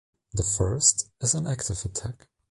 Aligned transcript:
The 0.33 0.41
first 0.41 1.11
is 1.19 1.35
an 1.35 1.45
active 1.45 1.85
attack. 1.85 2.27